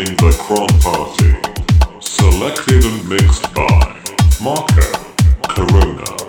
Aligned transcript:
listening 0.00 0.16
the 0.16 0.36
Kron 0.38 0.68
Party. 0.80 2.00
Selected 2.00 2.84
and 2.84 3.08
mixed 3.08 3.52
by 3.54 4.00
Marco 4.42 4.82
Corona. 5.42 6.19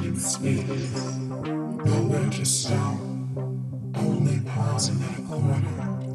new 0.00 0.16
space, 0.16 1.16
nowhere 1.26 2.30
to 2.30 2.44
stop, 2.44 2.98
only 3.96 4.40
pausing 4.46 5.02
at 5.02 5.18
a 5.18 5.22
corner. 5.22 6.07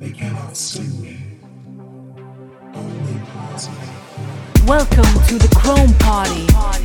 They 0.00 0.10
cannot 0.10 0.56
me. 0.98 1.38
Party. 2.74 3.68
Welcome 4.66 5.04
to 5.28 5.38
the 5.38 5.54
Chrome 5.54 5.94
Party. 6.00 6.77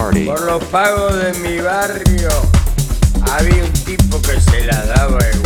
Por 0.00 0.40
los 0.44 0.64
pagos 0.64 1.14
de 1.14 1.34
mi 1.40 1.60
barrio 1.60 2.30
había 3.30 3.62
un 3.62 3.72
tipo 3.84 4.20
que 4.22 4.40
se 4.40 4.64
la 4.64 4.82
daba 4.86 5.18
igual. 5.18 5.39